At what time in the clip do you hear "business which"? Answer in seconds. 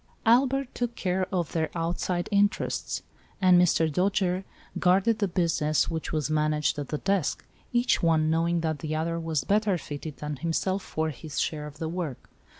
5.27-6.11